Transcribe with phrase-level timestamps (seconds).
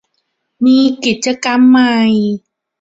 [0.65, 1.99] มีกิจกรรมใหม่